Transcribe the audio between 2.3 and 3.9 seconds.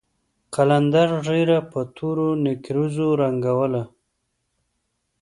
نېکريزو رنګوله.